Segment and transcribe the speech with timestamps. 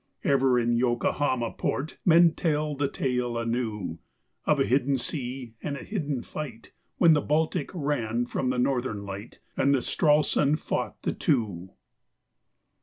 [0.23, 3.99] Ever in Yokohama Port men tell the tale anew
[4.45, 9.03] Of a hidden sea and a hidden fight, When the Baltic ran from the Northern
[9.03, 11.73] Light And the Stralsund fought the two!